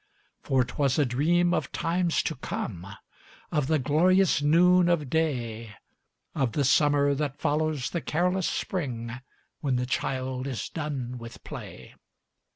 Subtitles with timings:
[0.41, 2.87] For 't was a dream of times to come
[3.51, 5.75] Of the glorious noon of day
[6.33, 9.13] Of the summer that follows the careless spring
[9.59, 11.93] When the child is done with play.